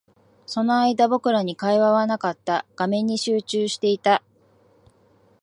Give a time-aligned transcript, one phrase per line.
[0.47, 2.65] その間、僕らに会話はなかった。
[2.75, 4.23] 画面に集中していた。